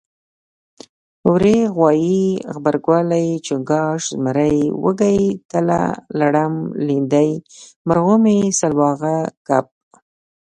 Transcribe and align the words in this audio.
وری 1.29 1.57
غوایي 1.75 2.25
غبرګولی 2.53 3.27
چنګاښ 3.45 4.01
زمری 4.13 4.59
وږی 4.83 5.21
تله 5.51 5.81
لړم 6.19 6.53
لیندۍ 6.87 7.31
مرغومی 7.87 8.39
سلواغه 8.59 9.15
کب 9.47 9.65